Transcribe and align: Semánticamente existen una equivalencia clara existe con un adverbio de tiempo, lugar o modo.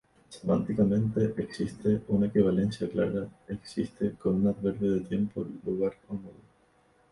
Semánticamente 0.29 1.31
existen 1.37 2.03
una 2.07 2.25
equivalencia 2.25 2.89
clara 2.89 3.27
existe 3.47 4.13
con 4.15 4.33
un 4.33 4.47
adverbio 4.47 4.93
de 4.93 5.01
tiempo, 5.01 5.45
lugar 5.63 5.93
o 6.07 6.13
modo. 6.15 6.41